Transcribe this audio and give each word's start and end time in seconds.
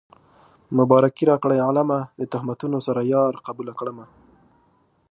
مبارکي 0.77 1.23
راکړئ 1.31 1.59
عالمه 1.65 1.99
د 2.19 2.21
تهمتونو 2.33 2.77
سره 2.87 3.01
يار 3.13 3.33
قبوله 3.47 3.73
کړمه 3.79 4.05